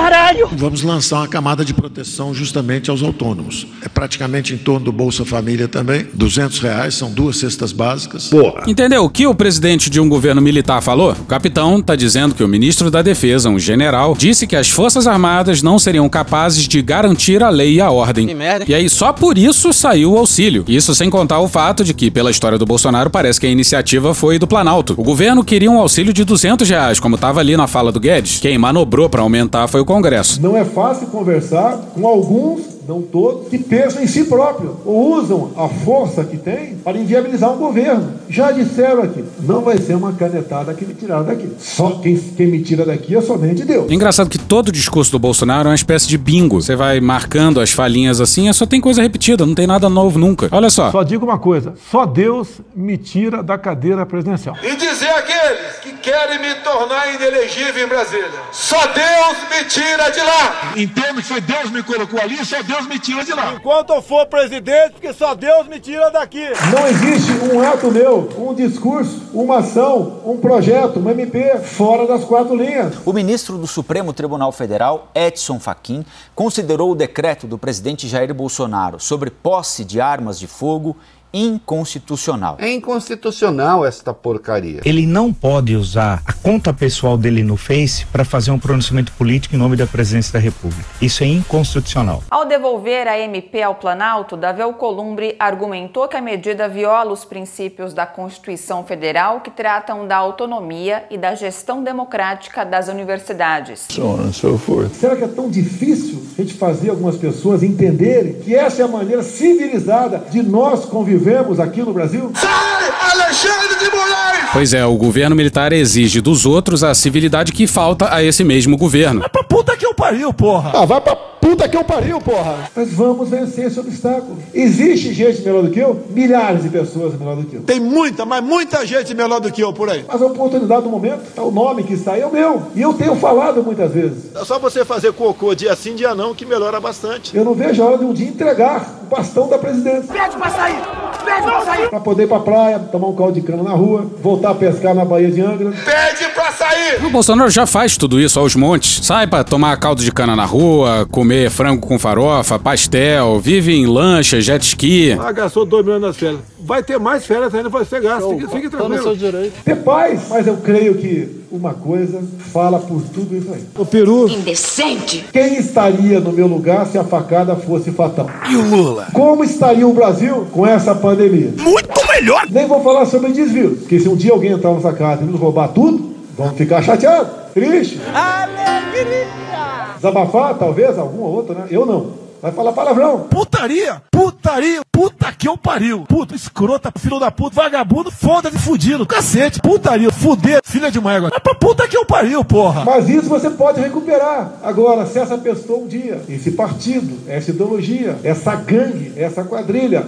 [0.54, 3.68] Vamos lançar uma camada de proteção justamente aos autônomos.
[3.84, 6.08] É praticamente em torno do Bolsa Família também.
[6.14, 8.28] 200 reais, são duas cestas básicas.
[8.28, 8.64] Porra.
[8.68, 11.12] Entendeu o que o presidente de um governo militar falou?
[11.12, 15.06] O capitão tá dizendo que o ministro da Defesa, um general, disse que as Forças
[15.06, 18.28] Armadas não seriam capazes de garantir a lei e a ordem.
[18.28, 18.64] Que merda.
[18.66, 20.64] E aí só por isso saiu o auxílio.
[20.66, 24.14] Isso sem contar o fato de que, pela história do Bolsonaro, parece que a iniciativa
[24.14, 24.94] foi do Planalto.
[24.96, 28.40] O governo queria um auxílio de 200 reais, como tava ali na fala do Guedes.
[28.40, 30.42] Quem manobrou para aumentar foi o Congresso.
[30.42, 35.52] Não é fácil conversar com alguns, não todos, que pensam em si próprio ou usam
[35.56, 38.14] a força que têm para inviabilizar um governo.
[38.28, 41.48] Já disseram aqui, não vai ser uma canetada que me tiraram daqui.
[41.60, 43.92] Só quem, quem me tira daqui é somente Deus.
[43.92, 46.60] Engraçado que todo o discurso do Bolsonaro é uma espécie de bingo.
[46.60, 50.18] Você vai marcando as falinhas assim, é só tem coisa repetida, não tem nada novo
[50.18, 50.50] nunca.
[50.52, 50.90] Olha só.
[50.90, 54.56] Só digo uma coisa: só Deus me tira da cadeira presidencial.
[54.64, 60.22] E dizer àqueles que querem me tornar inelegível em Brasília: só Deus me tira de
[60.22, 60.74] lá.
[60.76, 63.54] Entendo que foi Deus que me colocou ali, só Deus me tira de lá.
[63.54, 66.44] Enquanto eu for presidente, porque só Deus me tira daqui.
[66.72, 72.24] Não existe um ato meu, um discurso, uma ação, um projeto, um MP fora das
[72.24, 72.96] quatro linhas.
[73.06, 79.00] O ministro do Supremo Tribunal Federal, Edson Fachin, considerou o decreto do presidente Jair Bolsonaro
[79.00, 80.96] sobre posse de armas de fogo
[81.34, 82.58] inconstitucional.
[82.60, 84.82] É inconstitucional esta porcaria.
[84.86, 89.56] Ele não pode usar a conta pessoal dele no Face para fazer um pronunciamento político
[89.56, 90.84] em nome da presidência da República.
[91.02, 92.24] Isso é inconstitucional.
[92.30, 97.94] Ao devolver a MP ao Planalto, Davi Alcolumbre argumentou que a medida viola os princípios
[97.94, 103.88] da Constituição Federal que tratam da autonomia e da gestão democrática das universidades.
[103.90, 104.96] So on and so forth.
[104.96, 108.88] Será que é tão difícil a gente fazer algumas pessoas entenderem que essa é a
[108.88, 110.86] maneira civilizada de nós
[111.20, 112.32] convivemos aqui no Brasil?
[112.34, 114.50] Sai, Alexandre de Moraes!
[114.54, 118.78] Pois é, o governo militar exige dos outros a civilidade que falta a esse mesmo
[118.78, 119.22] governo.
[119.30, 120.72] Pra puta que eu pariu, porra!
[120.74, 121.16] Ah, vai pra
[121.50, 122.70] puta que eu pariu, porra!
[122.76, 124.38] Mas vamos vencer esse obstáculo.
[124.54, 126.00] Existe gente melhor do que eu?
[126.12, 127.62] Milhares de pessoas melhor do que eu.
[127.62, 130.06] Tem muita, mas muita gente melhor do que eu por aí.
[130.08, 132.62] Mas a oportunidade do momento, é o nome que sai é o meu.
[132.76, 134.36] E eu tenho falado muitas vezes.
[134.36, 137.36] É só você fazer cocô dia sim, dia não, que melhora bastante.
[137.36, 140.14] Eu não vejo a hora de um dia entregar o bastão da presidência.
[140.14, 140.80] Pede pra sair!
[141.26, 141.90] Pede pra sair!
[141.90, 144.94] Pra poder ir pra praia, tomar um caldo de cana na rua, voltar a pescar
[144.94, 145.72] na Baía de Angra.
[145.72, 147.04] Pede pra sair!
[147.04, 149.04] O Bolsonaro já faz tudo isso aos montes.
[149.06, 153.86] Sai pra tomar caldo de cana na rua, comer frango com farofa, pastel, vive em
[153.86, 155.12] lancha, jet ski.
[155.12, 156.40] Ah, gastou dois milhões nas férias.
[156.60, 158.28] Vai ter mais férias ainda pra você gastar.
[158.30, 159.16] Fique, fique tranquilo.
[159.64, 162.22] Ter paz, mas eu creio que uma coisa
[162.52, 163.64] fala por tudo isso aí.
[163.78, 164.28] O peru.
[164.30, 165.26] Indecente!
[165.32, 168.30] Quem estaria no meu lugar se a facada fosse fatal?
[168.50, 169.08] E o Lula?
[169.14, 171.54] Como estaria o Brasil com essa pandemia?
[171.58, 172.46] Muito melhor!
[172.50, 175.40] Nem vou falar sobre desvios, porque se um dia alguém entrar nessa casa e nos
[175.40, 176.09] roubar tudo,
[176.40, 178.00] vamos ficar chateados, tristes.
[178.16, 179.96] Alegria!
[179.96, 181.66] Desabafar, talvez, algum ou outro, né?
[181.70, 182.30] Eu não.
[182.42, 183.28] Vai falar palavrão.
[183.30, 184.02] Putaria!
[184.10, 184.80] Putaria!
[184.90, 186.06] Puta que eu pariu!
[186.08, 189.06] Puta, escrota, filho da puta, vagabundo, foda-se fudido.
[189.06, 191.30] Cacete, putaria, fuder, filha de uma égua.
[191.36, 192.86] É pra puta que eu pariu, porra!
[192.86, 194.54] Mas isso você pode recuperar.
[194.64, 200.08] Agora, se essa pessoa um dia, esse partido, essa ideologia, essa gangue, essa quadrilha,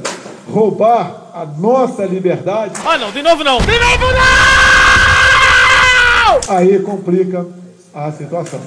[0.49, 3.57] roubar a nossa liberdade, Ah, não, de novo não!
[3.57, 4.80] De novo não!
[6.49, 7.45] Aí complica
[7.93, 8.59] a situação.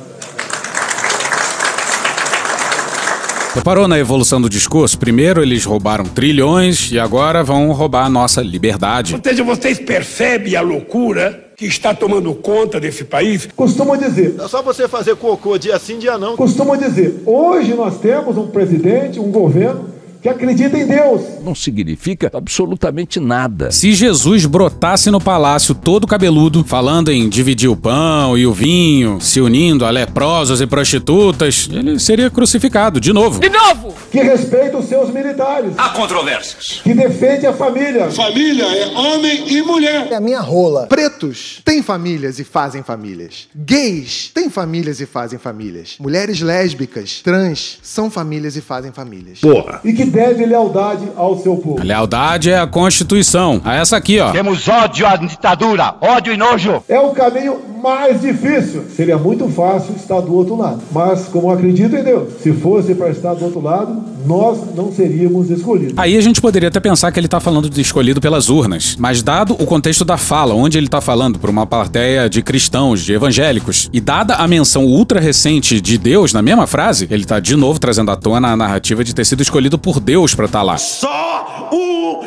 [3.55, 4.99] Reparou na evolução do discurso?
[4.99, 9.15] Primeiro eles roubaram trilhões e agora vão roubar a nossa liberdade.
[9.15, 13.49] Ou seja, vocês percebem a loucura que está tomando conta desse país?
[13.55, 16.37] Costumo dizer, É só você fazer cocô dia sim, dia não.
[16.37, 19.89] costumo dizer, hoje nós temos um presidente, um governo
[20.25, 21.21] que acredita em Deus.
[21.45, 23.71] Não significa absolutamente nada.
[23.71, 29.21] Se Jesus brotasse no palácio todo cabeludo, falando em dividir o pão e o vinho,
[29.21, 33.39] se unindo a leprosos e prostitutas, ele seria crucificado de novo.
[33.39, 33.95] De novo!
[34.11, 35.75] Que respeita os seus militares.
[35.77, 36.81] Há controvérsias.
[36.83, 38.11] Que defende a família.
[38.11, 40.09] Família é homem e mulher.
[40.11, 40.87] É a minha rola.
[40.87, 43.47] Pretos têm famílias e fazem famílias.
[43.55, 45.97] Gays têm famílias e fazem famílias.
[46.01, 49.41] Mulheres lésbicas, trans, são famílias e fazem famílias.
[49.41, 49.83] Porra.
[49.85, 51.81] E que deve lealdade ao seu povo.
[51.81, 53.61] A lealdade é a Constituição.
[53.65, 54.31] A essa aqui, ó.
[54.31, 56.83] Temos ódio à ditadura, ódio e nojo.
[56.89, 58.85] É o caminho mais difícil.
[58.97, 60.81] Seria muito fácil estar do outro lado.
[60.91, 64.91] Mas, como eu acredito em Deus, se fosse para estar do outro lado, nós não
[64.91, 65.93] seríamos escolhidos.
[65.99, 69.23] Aí a gente poderia até pensar que ele tá falando de escolhido pelas urnas, mas
[69.23, 73.13] dado o contexto da fala, onde ele tá falando para uma plateia de cristãos, de
[73.13, 77.55] evangélicos, e dada a menção ultra recente de Deus na mesma frase, ele tá de
[77.55, 80.77] novo trazendo à tona a narrativa de ter sido escolhido por Deus para estar lá.
[80.77, 82.23] Só o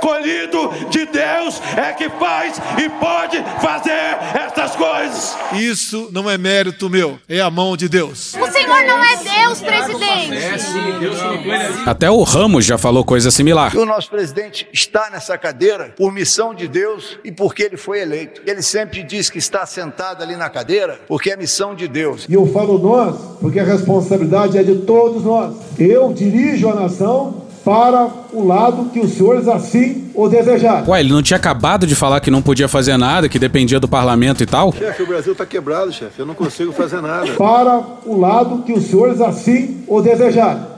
[0.00, 5.36] escolhido de Deus é que faz e pode fazer essas coisas.
[5.52, 8.34] Isso não é mérito meu, é a mão de Deus.
[8.34, 10.38] O senhor não é Deus, presidente.
[11.86, 13.76] Até o Ramos já falou coisa similar.
[13.76, 18.40] O nosso presidente está nessa cadeira por missão de Deus e porque ele foi eleito.
[18.46, 22.26] Ele sempre diz que está sentado ali na cadeira porque é missão de Deus.
[22.28, 25.54] E eu falo nós, porque a responsabilidade é de todos nós.
[25.78, 30.88] Eu dirijo a nação para o lado que os senhores assim o desejarem.
[30.88, 33.88] Ué, ele não tinha acabado de falar que não podia fazer nada, que dependia do
[33.88, 34.72] parlamento e tal?
[34.72, 36.20] Chefe, o Brasil está quebrado, chefe.
[36.20, 37.32] Eu não consigo fazer nada.
[37.34, 40.70] Para o lado que os senhores assim o desejarem.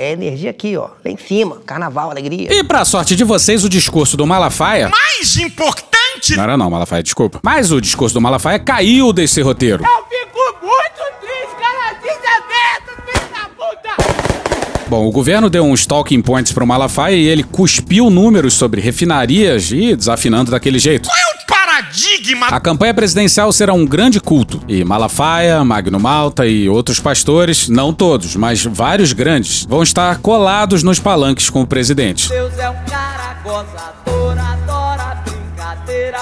[0.00, 0.90] É energia aqui, ó.
[1.04, 1.56] Lá em cima.
[1.66, 2.54] Carnaval, alegria.
[2.54, 4.88] E pra sorte de vocês, o discurso do Malafaia.
[4.88, 5.87] Mais importante!
[6.36, 7.40] Não era não, Malafaia, desculpa.
[7.42, 9.84] Mas o discurso do Malafaia caiu desse roteiro.
[9.84, 11.94] Eu fico muito triste, cara.
[11.94, 14.88] Desaberto, filho da puta.
[14.88, 19.70] Bom, o governo deu uns talking points pro Malafaia e ele cuspiu números sobre refinarias
[19.70, 21.08] e desafinando daquele jeito.
[21.08, 22.46] Qual é o paradigma?
[22.46, 24.62] A campanha presidencial será um grande culto.
[24.66, 30.82] E Malafaia, Magno Malta e outros pastores, não todos, mas vários grandes, vão estar colados
[30.82, 32.28] nos palanques com o presidente.
[32.28, 34.08] Deus é um cara gozador.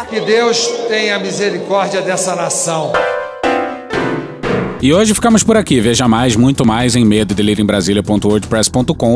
[0.09, 2.93] Que Deus tenha misericórdia dessa nação.
[4.83, 5.81] E hoje ficamos por aqui.
[5.81, 7.35] Veja mais, muito mais em medo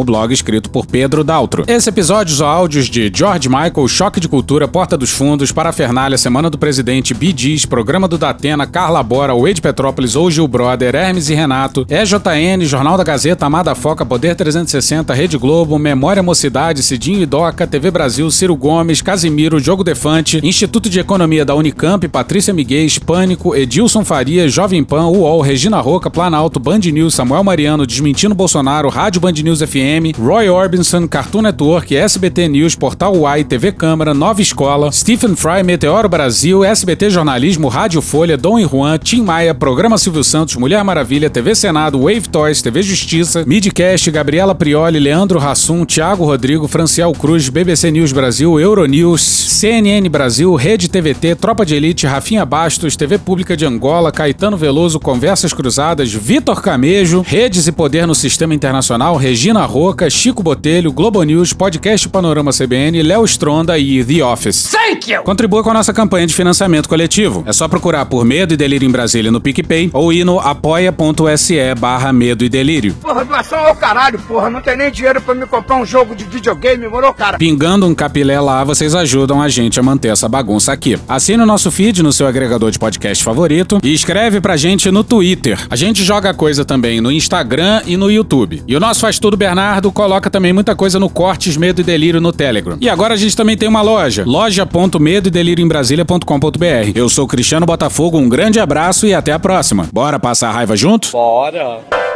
[0.00, 1.64] o blog escrito por Pedro Daltro.
[1.68, 6.48] Esse episódio usou áudios de George Michael, Choque de Cultura, Porta dos Fundos, Parafernália, Semana
[6.48, 11.34] do Presidente, Bidis, Programa do Datena, Carla Bora, Wade Petrópolis ou Gil Brother, Hermes e
[11.34, 17.26] Renato, EJN, Jornal da Gazeta, Amada Foca, Poder 360, Rede Globo, Memória Mocidade, Cidinho e
[17.26, 22.88] Doca, TV Brasil, Ciro Gomes, Casimiro, Jogo Defante, Instituto de Economia da Unicamp, Patrícia Miguel,
[23.04, 28.88] Pânico, Edilson Faria, Jovem Pan, UOL, Regina Roca, Planalto, Band News, Samuel Mariano, Desmentindo Bolsonaro,
[28.88, 34.40] Rádio Band News FM, Roy Orbison, Cartoon Network, SBT News, Portal Uai, TV Câmara, Nova
[34.40, 39.98] Escola, Stephen Fry, Meteoro Brasil, SBT Jornalismo, Rádio Folha, Dom e Juan, Tim Maia, Programa
[39.98, 45.84] Silvio Santos, Mulher Maravilha, TV Senado, Wave Toys, TV Justiça, Midcast, Gabriela Prioli, Leandro Rassum,
[45.84, 52.06] Thiago Rodrigo, Franciel Cruz, BBC News Brasil, Euronews, CNN Brasil, Rede TVT, Tropa de Elite,
[52.06, 55.00] Rafinha Bastos, TV Pública de Angola, Caetano Veloso,
[55.40, 61.22] Conversas Cruzadas, Vitor Camejo, Redes e Poder no Sistema Internacional, Regina Roca, Chico Botelho, Globo
[61.22, 64.70] News, Podcast Panorama CBN, Léo Stronda e The Office.
[64.70, 65.22] Thank you!
[65.22, 67.42] Contribua com a nossa campanha de financiamento coletivo.
[67.46, 71.74] É só procurar por Medo e Delírio em Brasília no PicPay ou ir no apoia.se
[71.78, 72.92] barra Medo e Delírio.
[73.00, 74.50] Porra, doação ao caralho, porra.
[74.50, 77.38] Não tem nem dinheiro pra me comprar um jogo de videogame, morou, cara?
[77.38, 80.98] Pingando um capilé lá, vocês ajudam a gente a manter essa bagunça aqui.
[81.08, 85.02] Assine o nosso feed no seu agregador de podcast favorito e escreve pra gente no
[85.02, 85.29] Twitter.
[85.68, 88.62] A gente joga coisa também no Instagram e no YouTube.
[88.66, 92.20] E o nosso Faz Tudo Bernardo coloca também muita coisa no Cortes Medo e Delírio
[92.20, 92.76] no Telegram.
[92.80, 96.92] E agora a gente também tem uma loja, loja.medo delírio em Brasília.com.br.
[96.94, 99.88] Eu sou Cristiano Botafogo, um grande abraço e até a próxima.
[99.92, 101.10] Bora passar a raiva junto?
[101.12, 102.09] Bora.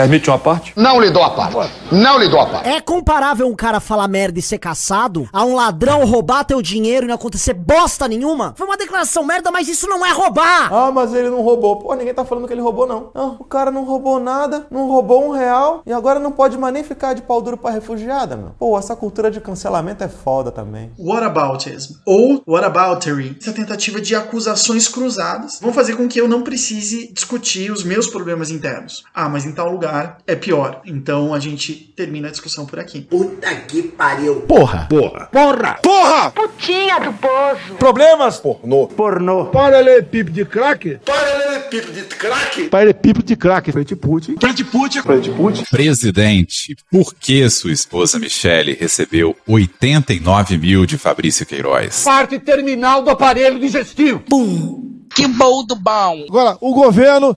[0.00, 0.72] Permite uma parte?
[0.76, 1.70] Não lhe dou a parte.
[1.92, 2.66] Não lhe dou a parte.
[2.66, 7.04] É comparável um cara falar merda e ser caçado a um ladrão roubar teu dinheiro
[7.04, 8.54] e não acontecer bosta nenhuma?
[8.56, 10.72] Foi uma declaração merda, mas isso não é roubar!
[10.72, 11.76] Ah, mas ele não roubou.
[11.76, 13.10] Pô, ninguém tá falando que ele roubou, não.
[13.14, 13.36] não.
[13.38, 16.82] O cara não roubou nada, não roubou um real e agora não pode mais nem
[16.82, 18.52] ficar de pau duro pra refugiada, meu.
[18.58, 20.92] Pô, essa cultura de cancelamento é foda também.
[20.98, 23.36] Whataboutism ou whataboutery.
[23.38, 28.06] Essa tentativa de acusações cruzadas vão fazer com que eu não precise discutir os meus
[28.06, 29.04] problemas internos.
[29.14, 29.89] Ah, mas em tal lugar
[30.26, 30.80] é pior.
[30.84, 33.00] Então a gente termina a discussão por aqui.
[33.02, 34.42] Puta que pariu.
[34.42, 34.86] Porra.
[34.88, 35.26] Porra.
[35.26, 35.78] Porra.
[35.82, 36.30] Porra!
[36.30, 37.74] Putinha do poço.
[37.78, 38.38] Problemas?
[38.38, 38.86] Pornô.
[38.88, 39.46] Pornô.
[39.46, 40.98] Paralelepípedo de crack?
[41.04, 42.68] Paralelepípedo de crack.
[42.68, 43.72] Paralelepípedo de crack.
[43.72, 44.36] Frente Putin.
[44.38, 45.02] Frente Putin.
[45.02, 45.64] Frente Putin.
[45.70, 52.04] Presidente, por que sua esposa Michele recebeu 89 mil de Fabrício Queiroz?
[52.04, 54.20] Parte terminal do aparelho digestivo.
[54.20, 54.90] Pum.
[55.14, 56.24] Que bom do bom.
[56.28, 57.36] Agora, o governo